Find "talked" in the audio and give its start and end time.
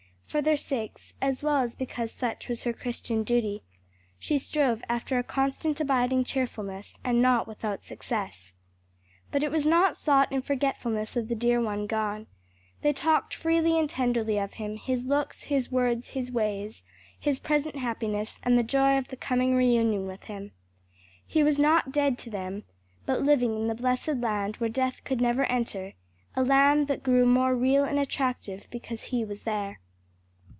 12.93-13.33